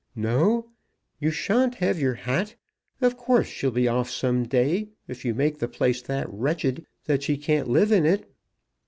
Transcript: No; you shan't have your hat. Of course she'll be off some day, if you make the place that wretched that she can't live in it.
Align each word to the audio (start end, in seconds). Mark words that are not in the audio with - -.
No; 0.15 0.71
you 1.19 1.29
shan't 1.29 1.75
have 1.75 1.99
your 1.99 2.15
hat. 2.15 2.55
Of 3.01 3.17
course 3.17 3.45
she'll 3.45 3.69
be 3.69 3.87
off 3.87 4.09
some 4.09 4.47
day, 4.47 4.89
if 5.07 5.23
you 5.23 5.35
make 5.35 5.59
the 5.59 5.67
place 5.67 6.01
that 6.01 6.25
wretched 6.33 6.87
that 7.05 7.21
she 7.21 7.37
can't 7.37 7.69
live 7.69 7.91
in 7.91 8.07
it. 8.07 8.27